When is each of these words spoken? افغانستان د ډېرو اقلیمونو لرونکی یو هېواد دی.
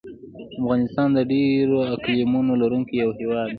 افغانستان 0.59 1.07
د 1.17 1.19
ډېرو 1.31 1.77
اقلیمونو 1.95 2.51
لرونکی 2.61 2.95
یو 3.03 3.09
هېواد 3.19 3.45
دی. 3.45 3.49